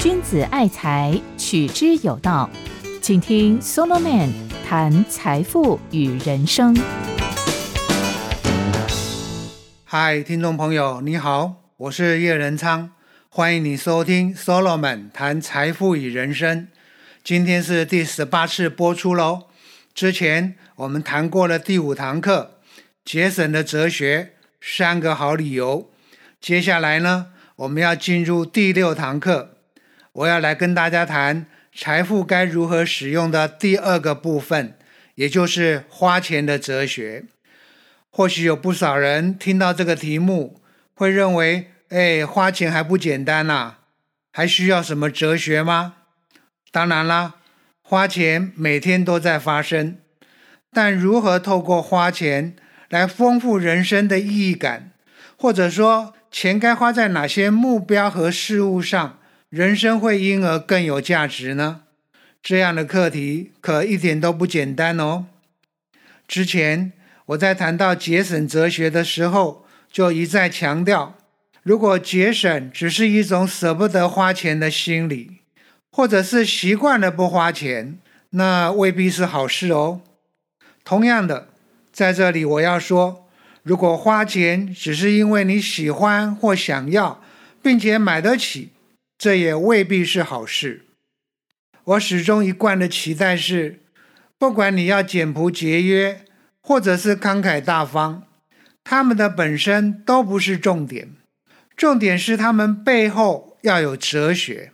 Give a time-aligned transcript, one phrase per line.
[0.00, 2.50] 君子爱财，取之有道。
[3.00, 4.30] 请听 Solomon
[4.66, 6.76] 谈财富与人生。
[9.84, 12.90] 嗨，听众朋友，你好，我是叶仁昌，
[13.28, 16.68] 欢迎你收听 Solomon 谈财富与人生。
[17.22, 19.44] 今天是第十八次播出喽。
[19.94, 22.58] 之前我们谈过了第五堂课，
[23.04, 25.91] 节省的哲学，三个好理由。
[26.42, 29.58] 接下来呢，我们要进入第六堂课，
[30.12, 31.46] 我要来跟大家谈。
[31.72, 34.76] 财富该如何使用的第二个部分，
[35.14, 37.26] 也就是花钱的哲学。
[38.10, 40.60] 或许有不少人听到这个题目，
[40.94, 43.74] 会认为：哎，花钱还不简单呐？
[44.32, 45.94] 还需要什么哲学吗？
[46.72, 47.36] 当然啦，
[47.82, 49.98] 花钱每天都在发生，
[50.72, 52.56] 但如何透过花钱
[52.88, 54.90] 来丰富人生的意义感，
[55.38, 59.18] 或者说钱该花在哪些目标和事物上？
[59.50, 61.82] 人生会因而更有价值呢？
[62.42, 65.26] 这样的课题可一点都不简单哦。
[66.26, 66.92] 之前
[67.26, 71.18] 我在谈到节省哲学的时候，就一再强调，
[71.62, 75.40] 如果节省只是一种舍不得花钱的心理，
[75.90, 77.98] 或者是习惯了不花钱，
[78.30, 80.00] 那未必是好事哦。
[80.82, 81.48] 同样的，
[81.92, 83.28] 在这里我要说，
[83.62, 87.22] 如果花钱只是因为你喜欢或想要，
[87.62, 88.70] 并且买得起。
[89.16, 90.84] 这也未必是好事。
[91.84, 93.78] 我始终一贯的期待是，
[94.36, 96.24] 不管你要简朴节约，
[96.60, 98.24] 或者是慷慨大方，
[98.82, 101.12] 他们的本身都不是重点，
[101.76, 104.72] 重点是他们背后要有哲学，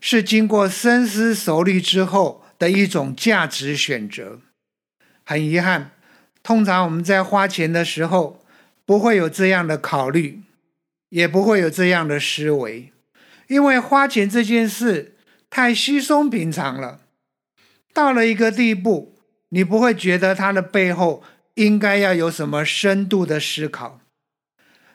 [0.00, 4.40] 是经过深思熟虑之后的一种价值选择。
[5.24, 5.92] 很遗憾，
[6.46, 8.40] 通常我们在花钱的时候，
[8.84, 10.42] 不会有这样的考虑，
[11.08, 12.92] 也不会有这样的思维。
[13.48, 15.16] 因为花钱这件事
[15.50, 17.00] 太稀松平常了，
[17.92, 19.16] 到了一个地步，
[19.48, 23.98] 你不会觉得它的背后应该要有什么深度的思考。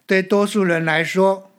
[0.06, 1.52] 对多数人来说，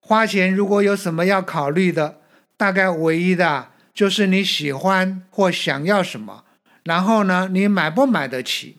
[0.00, 2.22] 花钱如果有什么要考虑的，
[2.56, 6.44] 大概唯一的就是你喜欢或想要什么，
[6.84, 8.78] 然后呢，你买不买得起？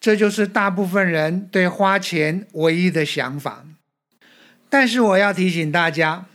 [0.00, 3.64] 这就是大部分人对花钱唯一的想法。
[4.68, 6.26] 但是我要提醒大家。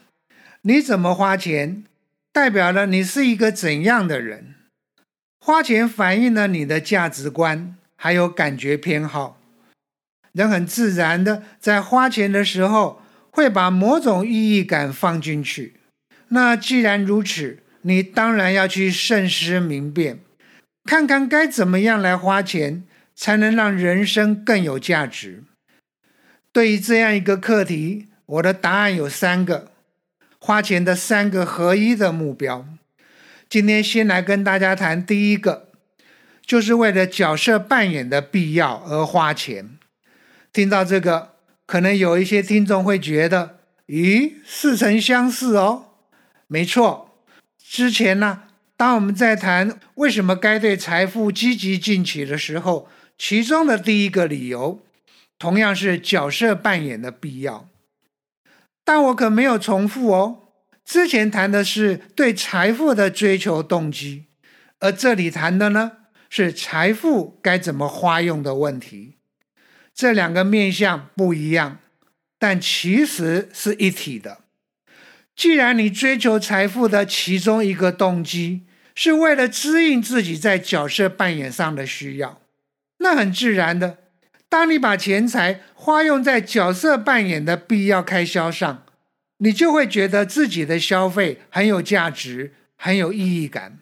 [0.63, 1.83] 你怎么花钱，
[2.31, 4.53] 代表了你是一个怎样的人。
[5.39, 9.39] 花钱反映了你的价值观，还有感觉偏好。
[10.33, 13.01] 人很自然的在花钱的时候，
[13.31, 15.77] 会把某种意义感放进去。
[16.27, 20.19] 那既然如此，你当然要去慎思明辨，
[20.85, 22.83] 看看该怎么样来花钱，
[23.15, 25.43] 才能让人生更有价值。
[26.51, 29.71] 对于这样一个课题，我的答案有三个。
[30.43, 32.65] 花钱的三个合一的目标，
[33.47, 35.67] 今天先来跟大家谈第一个，
[36.43, 39.77] 就是为了角色扮演的必要而花钱。
[40.51, 41.33] 听到这个，
[41.67, 45.89] 可能有一些听众会觉得，咦，似曾相识哦。
[46.47, 47.15] 没错，
[47.63, 48.41] 之前呢，
[48.75, 52.89] 当我们在谈为什么该对财富积极进取的时候，
[53.23, 54.81] 其中的第一个理由，
[55.37, 57.69] 同样是角色扮演的必要。
[58.83, 60.39] 但我可没有重复哦。
[60.83, 64.25] 之前谈的是对财富的追求动机，
[64.79, 65.91] 而这里谈的呢
[66.31, 69.17] 是财富该怎么花用的问题。
[69.93, 71.77] 这两个面向不一样，
[72.39, 74.39] 但其实是一体的。
[75.35, 78.65] 既然你追求财富的其中一个动机
[78.95, 82.40] 是为了滋应自己在角色扮演上的需要，
[83.01, 83.97] 那很自然的。
[84.47, 88.83] 当你把钱财花用在角色扮演的必要开销上，
[89.37, 93.79] 你就会觉得自己的消费很有价值，很有意义感。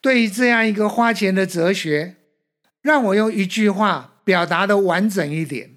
[0.00, 2.16] 对于这样一个花钱的哲学，
[2.82, 5.72] 让我用一句话表达的完整一点，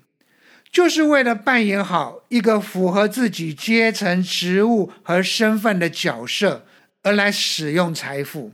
[0.72, 6.66] 就是为了扮演好一个符合自己阶层、职务和身份的角色
[7.04, 8.54] 而来使用财富。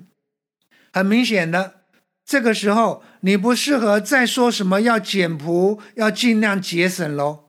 [0.92, 1.82] 很明显的。
[2.28, 7.46] 这个时候，你不适合再说什么要简朴、要尽量节省喽，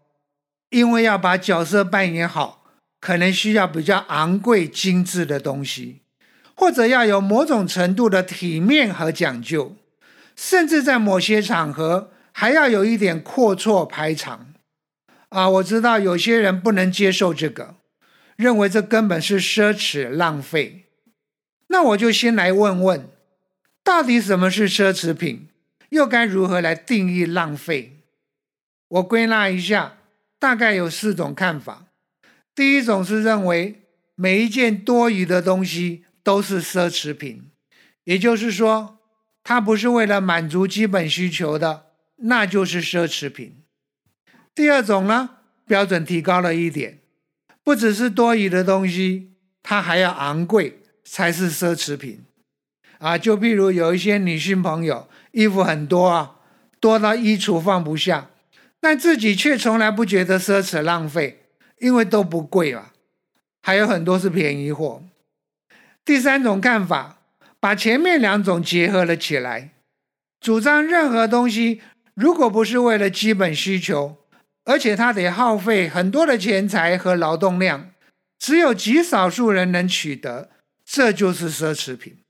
[0.71, 2.65] 因为要把角色扮演好，
[2.99, 6.01] 可能需要比较昂贵、精致的东西，
[6.55, 9.77] 或者要有某种程度的体面和讲究，
[10.35, 14.55] 甚至在某些场合还要有一点阔绰排场。
[15.29, 17.75] 啊，我知道有些人不能接受这个，
[18.37, 20.87] 认为这根本是奢侈浪费。
[21.67, 23.11] 那我就先来问问。
[23.85, 25.49] 到底什么是奢侈品？
[25.91, 28.01] 又该如何来定义浪费？
[28.89, 29.99] 我归纳一下，
[30.39, 31.87] 大概有四种看法。
[32.55, 33.83] 第一种是认为
[34.15, 37.51] 每一件多余的东西都是奢侈品，
[38.05, 38.99] 也就是说，
[39.43, 41.87] 它不是为了满足基本需求的，
[42.17, 43.63] 那就是奢侈品。
[44.55, 45.31] 第二种呢，
[45.67, 47.01] 标准提高了一点，
[47.63, 49.33] 不只是多余的东西，
[49.63, 52.25] 它还要昂贵才是奢侈品。
[52.99, 56.37] 啊，就譬如有一些女性朋友，衣服很多啊，
[56.81, 58.31] 多到衣橱放不下，
[58.81, 61.43] 但自己却从来不觉得奢侈浪费，
[61.79, 62.95] 因为都不贵啊，
[63.61, 65.03] 还有很多是便宜货。
[66.07, 67.19] 第三种看法，
[67.61, 69.73] 把前面两种结合了起来，
[70.41, 71.83] 主张任何东西
[72.15, 74.17] 如果不是为了基本需求，
[74.65, 77.91] 而且它得耗费很多的钱财和劳动量，
[78.39, 80.49] 只有极少数人能取得，
[80.83, 82.21] 这就是奢侈品。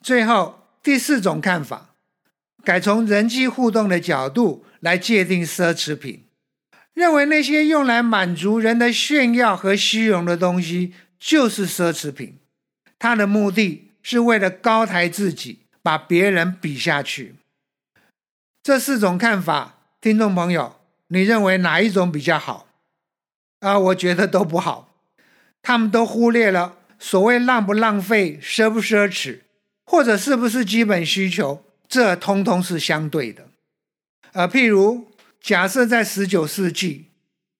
[0.00, 1.94] 最后第四种看法，
[2.64, 6.24] 改从人际互动的角度来界定奢侈品，
[6.92, 12.38] 认为那些用来满足人的炫耀和虚荣的东西就是奢侈品，
[12.98, 17.36] 它的目的是为了高抬自己，把别人比下去。
[18.62, 20.76] 这四种看法，听众朋友，
[21.08, 22.66] 你认为哪一种比较好？
[23.60, 24.94] 啊，我觉得都不好，
[25.62, 29.40] 他们都忽略了所谓浪不浪费、奢不奢侈。
[29.90, 31.64] 或者是不是基本需求？
[31.88, 33.48] 这通通是相对的。
[34.32, 37.12] 呃，譬如假设在十九世纪，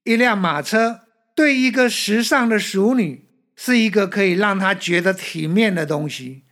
[0.04, 1.00] 一辆马车
[1.34, 3.26] 对一个时尚的淑女
[3.56, 6.44] 是一个可以让她觉得体面的东西，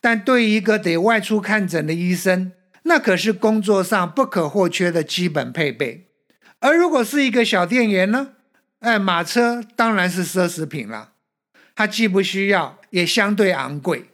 [0.00, 2.52] 但对于一个得外出看诊的医生，
[2.84, 6.06] 那可是工作上不可或缺的基本配备。
[6.60, 8.32] 而如果是一个小店员呢？
[8.80, 11.12] 哎，马车当然是奢侈品了，
[11.74, 14.10] 它既不需要，也相对昂贵。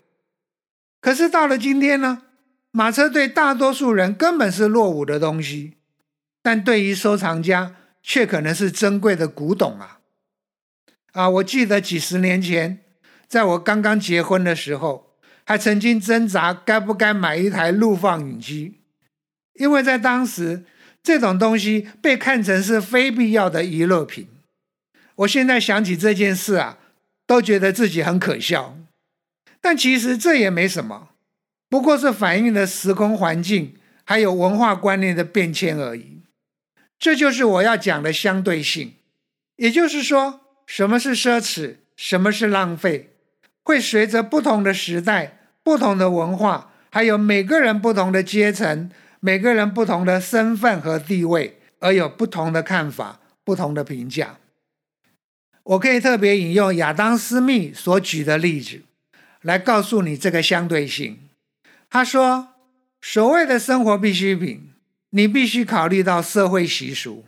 [1.01, 2.23] 可是到了今天呢，
[2.73, 5.75] 马车对大多数人根本是落伍的东西，
[6.43, 10.01] 但对于收藏家却可能是珍贵的古董啊！
[11.13, 12.79] 啊，我记得几十年前，
[13.29, 15.15] 在我刚刚结婚的时候，
[15.45, 18.81] 还曾经挣扎该不该买一台录放影机，
[19.55, 20.65] 因为在当时
[21.03, 24.29] 这种东西被看成是非必要的娱乐品。
[25.17, 26.79] 我现在想起这件事啊，
[27.27, 28.79] 都觉得自己很可笑。
[29.61, 31.11] 但其实这也没什么，
[31.73, 36.21] 不过是反映了时空环境还有文化观念的变迁而已。
[36.99, 38.93] 这就是我要讲的相对性，
[39.57, 43.15] 也就是说，什么是奢侈，什么是浪费，
[43.63, 48.91] 会随着不同的时代、不同的文化，还有每个人不同的阶层、
[49.21, 54.37] 每个人不同的身份和地位，而有不同的看法、不同的评价。
[55.63, 58.83] 我可以特别引用亚当·斯密所举的例子。
[59.41, 61.22] 来告诉你这个相对性。
[61.95, 62.55] 他说
[63.03, 64.73] ：“所谓的生活必需品，
[65.11, 67.27] 你必须考虑到社会习俗。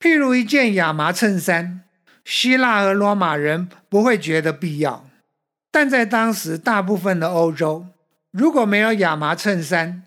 [0.00, 1.82] 譬如一件亚麻衬衫，
[2.24, 5.04] 希腊和罗马人不会觉得必要，
[5.70, 7.84] 但在当时大部分的欧洲，
[8.30, 10.04] 如果没有亚麻衬衫，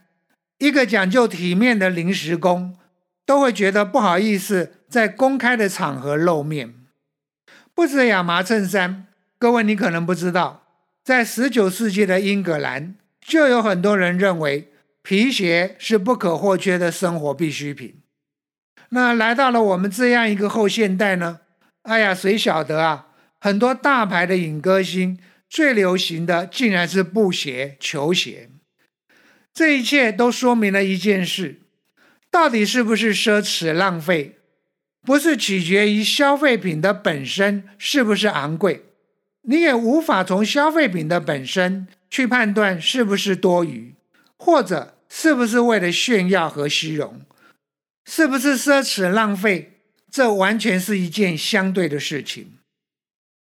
[0.57, 2.75] 一个讲究体面的临时工
[3.27, 6.73] 都会觉得不好意思在公开的场合露面。
[7.75, 9.05] 不止亚麻衬衫，
[9.37, 10.63] 各位你可能不知道。”
[11.05, 12.95] 在十九世纪的英格兰，
[13.27, 14.71] 就有很多人认为
[15.03, 18.01] 皮鞋是不可或缺的生活必需品。
[18.89, 21.41] 那来到了我们这样一个后现代呢？
[21.81, 23.07] 哎呀，谁晓得啊？
[23.39, 28.49] 很多大牌的影歌星最流行的竟然是布鞋、球鞋。
[29.53, 31.59] 这一切都说明了一件事：
[32.31, 34.37] 到底是不是奢侈浪费，
[35.05, 38.85] 不是取决于消费品的本身是不是昂贵。
[39.41, 43.95] 你也无法从消费品的本身去判断是不是多余，
[44.37, 47.21] 或者是不是为了炫耀和虚荣，
[48.05, 49.73] 是不是奢侈浪费？
[50.09, 52.53] 这完全是一件相对的事情。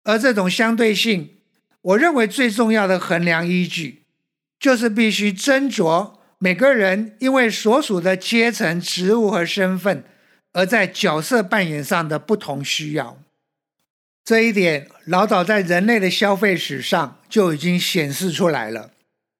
[0.03, 1.37] 而这种相对性，
[1.81, 4.03] 我认为最重要的衡量依据，
[4.59, 10.03] 就是必须斟酌每个人因为所属的阶层、职务和身份，
[10.53, 13.17] 而在角色扮演上的不同需要。
[14.23, 18.91] 这一点老早在人类的消费史上就已经显示出来了。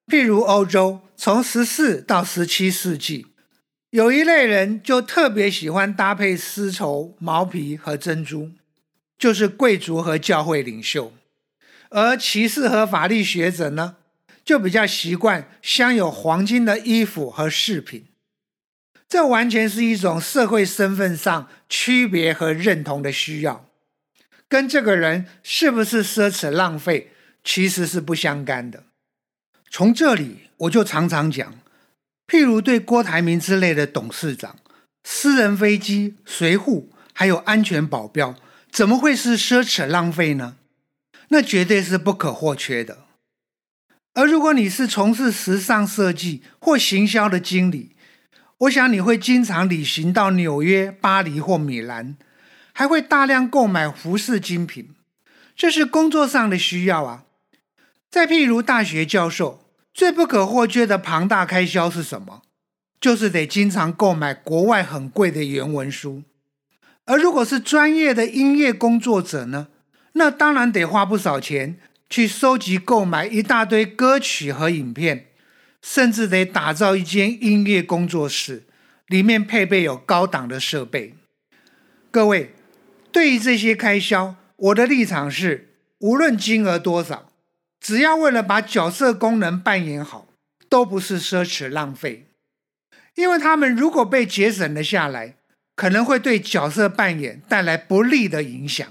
[0.08, 3.28] 譬如欧洲，从十四到十七世纪，
[3.90, 8.52] 有一类人就特别喜欢搭配丝绸、毛皮和珍珠，
[9.18, 11.12] 就是贵族和教会领袖；
[11.90, 13.98] 而骑士和法律学者呢，
[14.46, 18.06] 就比较习惯镶有黄金的衣服和饰品。
[19.10, 23.67] 这完全是一种社会身份上区别和认同的需要。
[24.50, 27.12] 跟这个人是不是奢侈浪费，
[27.44, 28.84] 其实是不相干的。
[29.70, 31.60] 从这里我就常常讲，
[32.28, 34.56] 譬如对郭台铭之类的董事长，
[35.04, 38.36] 私人飞机、随护还有安全保镖，
[38.72, 40.56] 怎么会是奢侈浪费呢？
[41.30, 43.00] 那绝对是不可或缺的。
[44.14, 47.96] 而如果你是从事时尚设计或行销的经理，
[48.60, 52.16] 我想你会经常旅行到纽约、巴黎或米兰，
[52.78, 54.94] 还会大量购买服饰精品，
[55.56, 57.24] 这是工作上的需要啊。
[58.08, 59.66] 再譬如大学教授，
[59.96, 62.44] 最不可或缺的庞大开销是什么？
[63.02, 66.22] 就是得经常购买国外很贵的原文书。
[67.06, 69.70] 而如果是专业的音乐工作者呢？
[70.14, 75.26] 那当然得花不少钱去收集、购买一大堆歌曲和影片，
[75.82, 78.68] 甚至得打造一间音乐工作室，
[79.08, 81.16] 里面配备有高档的设备。
[82.12, 82.54] 各位，
[83.18, 87.32] 对于这些开销，我的立场是：无论金额多少，
[87.80, 90.28] 只要为了把角色功能扮演好，
[90.70, 92.28] 都不是奢侈浪费。
[93.16, 95.34] 因为他们如果被节省了下来，
[95.76, 98.88] 可能会对角色扮演带来不利的影响。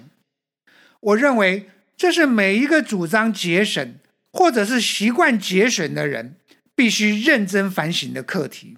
[0.98, 3.94] 我认为这是每一个主张节省
[4.32, 6.34] 或者是习惯节省的人
[6.74, 8.76] 必须认真反省的课题。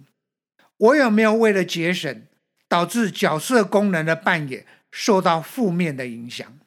[0.77, 2.23] 我有没有为了节省，
[2.69, 4.67] 导致角色功能的扮演
[5.01, 6.59] 受到负面的影响？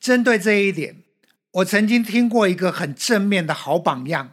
[0.00, 1.02] 针对这一点，
[1.52, 4.32] 我曾经听过一个很正面的好榜样，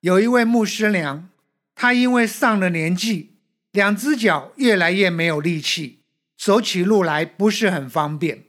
[0.00, 1.28] 有一位牧师娘。
[1.74, 3.36] 她因为上了年纪，
[3.72, 6.00] 两只脚越来越没有力气，
[6.38, 8.44] 走起路来不是很方便。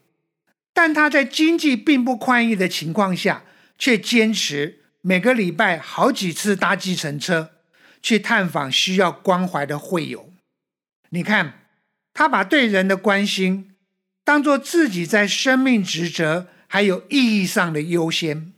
[0.73, 3.43] 但他在经济并不宽裕的情况下，
[3.77, 7.51] 却坚持每个礼拜好几次搭计程车
[8.01, 10.33] 去探访需要关怀的会友。
[11.09, 11.67] 你看，
[12.13, 13.72] 他把对人的关心
[14.23, 18.53] 当做自己在生命职责还有意义上的优先，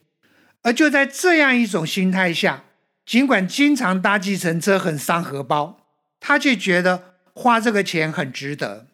[0.62, 2.64] 而就在这样一种心态下。
[3.06, 5.86] 尽管经常搭计程车很伤荷包，
[6.20, 8.88] 他却觉得花这个钱很值得。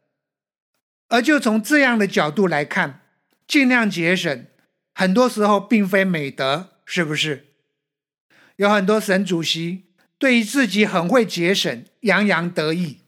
[1.08, 3.02] 而就从这样的角度来看，
[3.48, 4.46] 尽量节省，
[4.94, 7.48] 很多时候并非美德，是不是？
[8.58, 9.86] 有很多省主席
[10.18, 13.00] 对于自己很会节省，洋洋得意，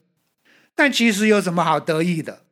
[0.74, 2.43] 但其实有什么好得意的？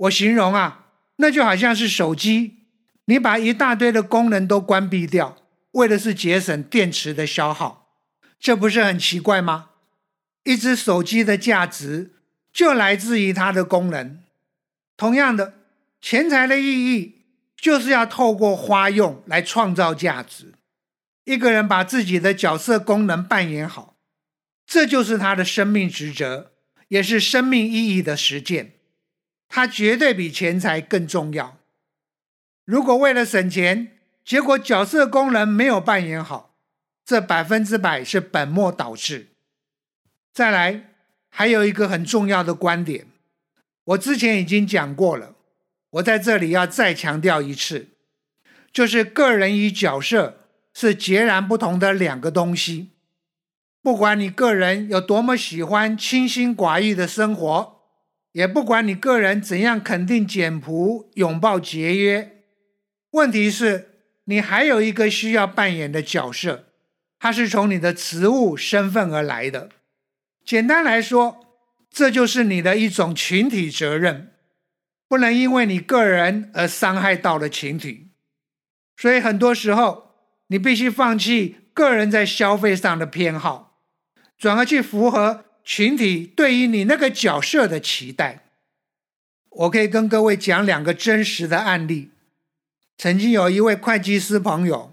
[0.00, 2.60] 我形容啊，那就好像是手机，
[3.04, 5.36] 你把一大堆的功能都关闭掉，
[5.72, 7.98] 为的是节省电池的消耗。
[8.38, 9.70] 这不是很奇怪吗？
[10.44, 12.14] 一只手机的价值
[12.50, 14.22] 就来自于它的功能。
[14.96, 15.54] 同样的，
[16.00, 20.54] 钱财的意义就是要透过花用来创造价值。
[21.24, 23.96] 一个人把自己的角色功能扮演好，
[24.66, 26.52] 这就是他的生命职责，
[26.88, 28.79] 也是生命意义的实践。
[29.50, 31.58] 它绝对比钱财更重要。
[32.64, 36.54] 如果为了省钱，结果角色功能没有扮演好。
[37.04, 39.30] 这百分之百是本末倒置。
[40.32, 40.92] 再来，
[41.28, 43.08] 还有一个很重要的观点，
[43.82, 45.34] 我之前已经讲过了，
[45.90, 47.88] 我在这里要再强调一次，
[48.72, 52.90] 就是个人与角色是截然不同的两个东西。
[53.82, 57.79] 不管你个人有多么喜欢清心寡欲的生活，
[58.32, 62.44] 也不管你个人怎样肯定简朴、拥抱节约，
[63.10, 66.66] 问题是，你还有一个需要扮演的角色。
[67.18, 69.68] 它是从你的职务身份而来的。
[70.44, 71.44] 简单来说，
[71.90, 74.32] 这就是你的一种群体责任，
[75.06, 78.08] 不能因为你个人而伤害到了群体。
[78.96, 80.14] 所以很多时候，
[80.46, 83.78] 你必须放弃个人在消费上的偏好，
[84.38, 88.40] 转而去符合群体对于你那个角色的期待。
[89.50, 92.10] 我可以跟各位讲两个真实的案例。
[92.98, 94.92] 曾经有一位会计师朋友，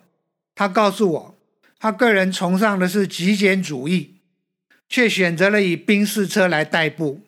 [0.53, 1.36] 他告诉我。
[1.79, 4.17] 他个人崇尚的是极简主义，
[4.88, 7.22] 却选择了以宾士车来代步，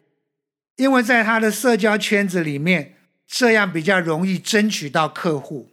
[0.76, 5.72] 因为在他的社交圈子里面，这样比较容易争取到客户。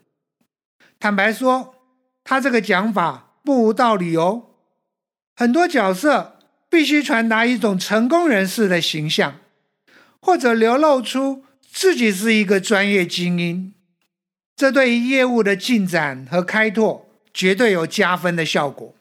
[0.99, 1.75] 坦白说，
[2.25, 4.47] 他这个讲法不无道理哦。
[5.35, 6.36] 很多角色
[6.69, 9.41] 必须传达一种成功人士的形象，
[10.21, 13.75] 或者流露出自己是一个专业精英，
[14.55, 17.05] 这对于业务的进展和开拓。
[17.37, 18.95] 绝对有加分的效果，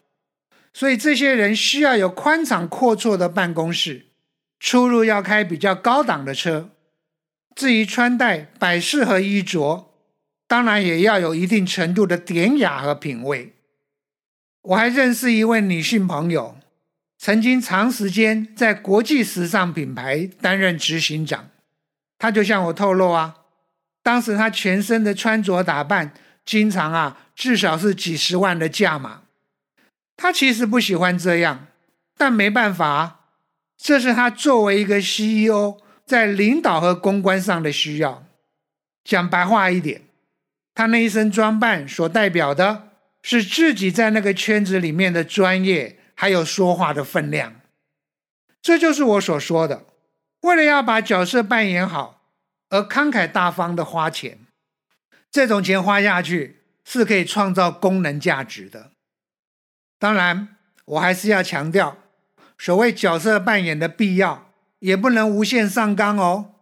[0.73, 4.07] 所以这些人需要有宽敞阔绰的办公室，
[4.59, 6.69] 出入要开比较高档的车。
[7.55, 9.89] 至于穿戴、摆饰和衣着，
[10.49, 13.53] 当然也要有一定程度的典雅和品味。
[14.63, 16.57] 我还认识一位女性朋友，
[17.17, 21.49] 曾经长时间在国际时尚品牌担任执行长。
[22.17, 23.35] 他就向我透露啊，
[24.01, 26.13] 当时他全身的穿着打扮。
[26.45, 29.23] 经常啊，至少是几十万的价码。
[30.15, 31.65] 他其实不喜欢这样，
[32.15, 33.21] 但没办法，
[33.75, 38.27] 这是他作为一个 CEO 在领导和公关上的需要。
[39.03, 40.03] 讲白话一点，
[40.75, 42.89] 他那一身装扮所代表的
[43.23, 47.61] 是自己在那个圈子里面的专业，还有说话的分量。
[48.61, 49.85] 这就是我所说的，
[50.41, 52.23] 为了要把角色扮演好，
[52.69, 54.39] 而慷慨大方的花钱。
[55.29, 58.91] 这种钱花下去是可以创造功能价值的。
[59.99, 60.55] 当然，
[60.85, 61.97] 我还是要强调，
[62.57, 66.55] 所谓角色扮演的必要，也不能无限上纲哦，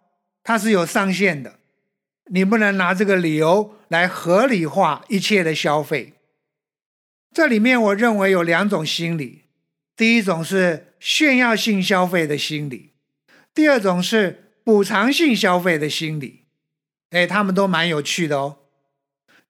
[0.44, 1.60] 它是有上限的。
[2.32, 6.14] 你不能拿这个理由来合理化一切的消费。
[7.34, 9.43] 这里面我认为有两种心理：
[9.96, 12.92] 第一种是炫耀性消费的心理，
[13.54, 16.42] 第二种是补偿性消费的心理。
[17.12, 18.58] 哎，他们都蛮有趣的哦。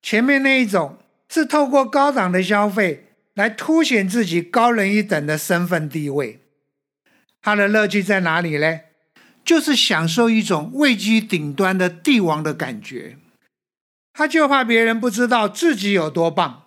[0.01, 0.97] 前面那一种
[1.29, 6.39] 是透过高档的消费来凸显自己高人一等的身份地位，
[7.41, 8.81] 他的乐趣在哪里呢？
[9.45, 13.17] 就是享受一种位居顶端的帝王的感觉，
[14.13, 16.62] 他就怕别人不知道自己有多棒，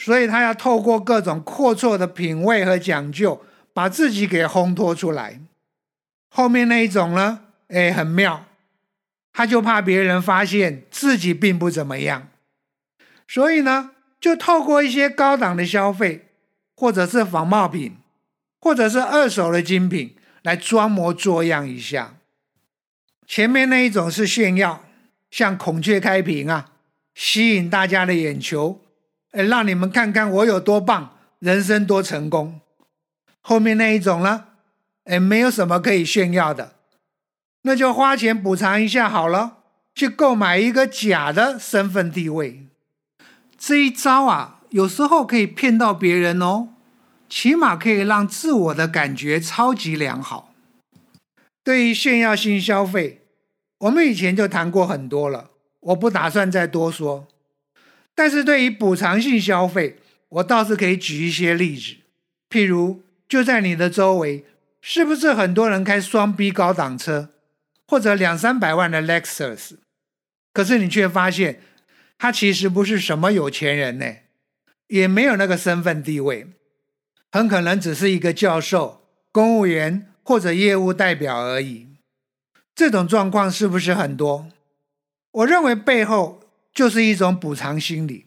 [0.00, 5.40] 所以他要透过各种阔绰的品味和讲究，把自己给烘托出来。
[6.28, 8.46] 后面那一种呢，哎，很妙，
[9.32, 12.28] 他就怕别人发现自己并不怎么样，
[13.26, 13.90] 所以呢，
[14.20, 16.28] 就透过一些高档的消费，
[16.76, 17.96] 或者是仿冒品，
[18.60, 20.14] 或者是二手的精品。
[20.42, 22.14] 来装模作样一下，
[23.26, 24.84] 前面那一种是炫耀，
[25.30, 26.70] 像孔雀开屏啊，
[27.12, 28.80] 吸引大家的眼球，
[29.32, 32.60] 哎，让你们看看我有多棒，人生多成功。
[33.40, 34.46] 后面那一种呢，
[35.04, 36.74] 哎，没有什么可以炫耀的，
[37.62, 39.58] 那就花钱补偿一下好了，
[39.94, 42.66] 去购买一个假的身份地位。
[43.56, 46.68] 这一招啊，有时候可以骗到别人哦。
[47.28, 50.54] 起码可以让自我的感觉超级良好。
[51.62, 53.26] 对于炫耀性消费，
[53.80, 57.28] 我们以前就谈过很多了，我不打算再多说。
[58.18, 59.96] 但是对于补偿性消费，
[60.28, 61.98] 我倒是可以举一些例子。
[62.50, 64.44] 譬如，就在你的周围，
[64.80, 67.30] 是不是很多人开双 B 高档车，
[67.86, 69.76] 或者两三百万的 Lexus？
[70.52, 71.60] 可是你却发现，
[72.18, 74.16] 他其实不是什么有钱人呢，
[74.88, 76.48] 也没有那个身份地位。
[77.30, 81.86] 很可能只是一个教授、公务员或者业务代表而已。
[82.74, 84.48] 这种状况是不是很多？
[85.30, 86.40] 我认为背后
[86.72, 88.26] 就是一种补偿心理。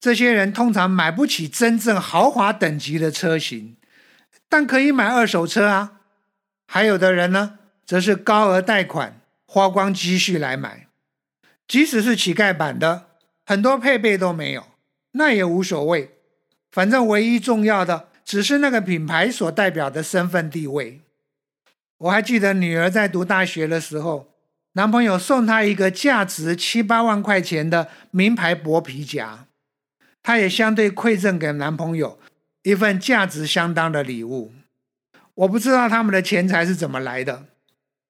[0.00, 3.76] 这些人通常买不起真正豪华等级的车型，
[4.48, 6.00] 但可以买二手车啊。
[6.66, 10.88] 还有的人呢，则是高额贷款，花光积蓄来买，
[11.68, 13.08] 即使是乞丐版的，
[13.44, 14.64] 很多配备都没有，
[15.12, 16.18] 那也无所谓。
[16.70, 21.02] 反正唯一重要的只是那个品牌所代表的身份地位。
[21.98, 24.31] 我还记得女儿在读大学的时候，
[24.72, 29.46] 男朋友送她一个价值七八万块钱的名牌薄皮夹，
[30.22, 32.18] 她也相对馈赠给男朋友
[32.62, 34.52] 一份价值相当的礼物。
[35.34, 37.44] 我不知道他们的钱财是怎么来的，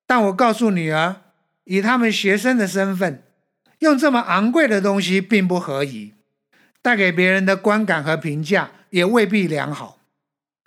[0.07, 1.17] 但我告诉女儿，
[1.65, 3.23] 以他们学生的身份，
[3.79, 6.15] 用这么昂贵的东西并不合宜。
[6.81, 10.01] 带给别人的观感和评价也未必良好，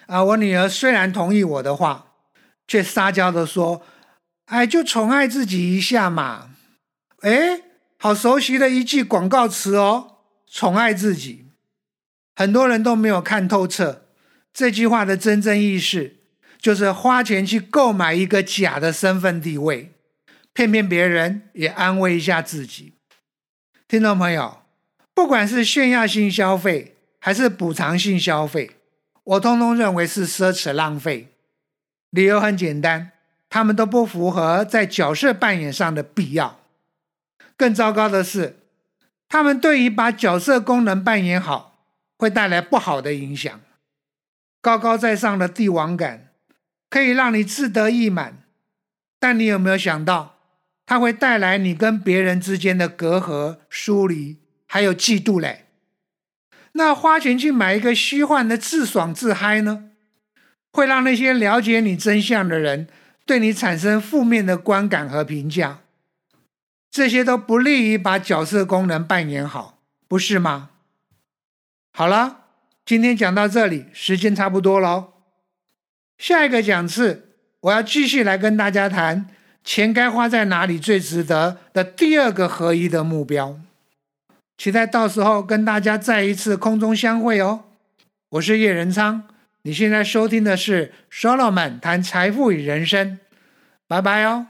[0.05, 0.23] 啊！
[0.23, 2.13] 我女儿虽然同意我的话，
[2.65, 3.81] 却撒娇的说
[4.45, 6.51] ：“哎，就宠爱自己一下嘛。”
[7.21, 7.61] 哎，
[7.97, 10.17] 好熟悉的一句广告词哦
[10.51, 11.45] ，“宠爱自己”。
[12.35, 14.05] 很多人都没有看透彻
[14.53, 16.15] 这句话的真正意思，
[16.59, 19.93] 就是花钱去购买一个假的身份地位，
[20.53, 22.93] 骗骗别人，也安慰一下自己。
[23.87, 24.61] 听众朋友。
[25.15, 28.71] 不管是炫耀性消费还是补偿性消费，
[29.23, 31.29] 我通通认为是奢侈浪费。
[32.09, 33.13] 理由很简单，
[33.55, 36.59] 他们都不符合在角色扮演上的必要。
[37.55, 38.57] 更糟糕的是，
[39.29, 41.79] 他们对于把角色功能扮演好，
[42.17, 43.61] 会带来不好的影响。
[44.59, 46.33] 高高在上的帝王感
[46.89, 48.39] 可以让你自得意满，
[49.21, 50.35] 但你有没有想到，
[50.85, 54.39] 它会带来你跟别人之间的隔阂疏离？
[54.67, 55.67] 还有嫉妒嘞，
[56.73, 59.91] 那花钱去买一个虚幻的自爽自嗨呢，
[60.73, 62.89] 会让那些了解你真相的人
[63.25, 65.79] 对你产生负面的观感和评价，
[66.91, 70.69] 这些都不利于把角色功能扮演好，不是吗？
[71.91, 72.41] 好了，
[72.85, 75.13] 今天讲到这里，时间差不多喽。
[76.17, 77.29] 下一个讲次，
[77.61, 79.27] 我要继续来跟大家谈
[79.63, 83.59] 钱该花在哪里最值得的第二个合一的目标。
[84.57, 87.65] 期待到时候跟大家再一次空中相会哦！
[88.29, 89.27] 我是叶仁昌，
[89.67, 93.17] 你现在收听的是 Solomon 谈财富与人生，
[93.87, 94.45] 拜拜哦。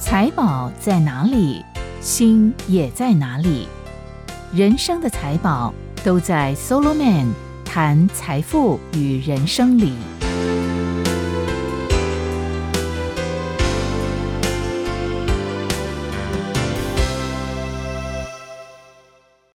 [0.00, 1.62] 财宝在哪里，
[2.00, 3.68] 心也在哪里。
[4.50, 7.26] 人生的财宝都在 Solomon
[7.66, 9.92] 谈财富与人生里。